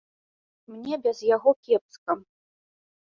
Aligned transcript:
Мне 0.71 0.99
без 1.07 1.21
яго 1.35 1.49
кепска. 1.67 2.11